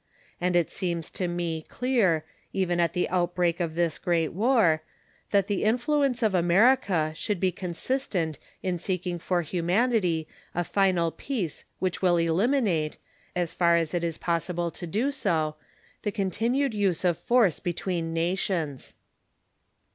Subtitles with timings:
[0.41, 4.81] And it seems to me clear, even at the outbreak of this great war,
[5.29, 11.65] that the influence of America should be consistent in seeking for humanity a final peace
[11.77, 12.97] which will eliminate,
[13.35, 15.55] as far as it is possible to do so,
[16.01, 18.95] the continued use of force between nations.